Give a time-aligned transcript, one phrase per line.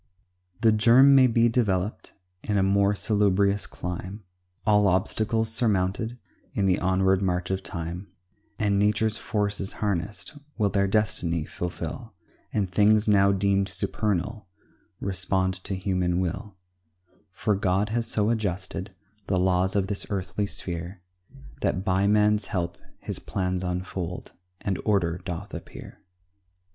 [0.61, 4.23] The germ may be developed In a more salubrious clime,
[4.65, 6.17] All obstacles surmounted
[6.55, 8.07] In the onward march of time,
[8.57, 12.15] And nature's forces harnessed Will their destiny fulfil,
[12.51, 14.47] And things now deemed supernal
[14.99, 16.55] Respond to human will;
[17.31, 18.95] For God has so adjusted
[19.27, 20.99] The laws of this earthly sphere,
[21.61, 24.31] That by man's help his plans unfold,
[24.61, 26.01] And order doth appear.